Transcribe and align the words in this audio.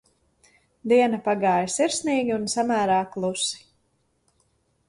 Diena 0.93 1.19
pagāja 1.27 1.69
sirsnīgi 1.75 2.35
un 2.39 2.49
samērā 2.55 2.99
klusi. 3.13 3.63